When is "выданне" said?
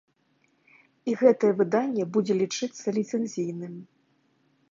1.59-2.03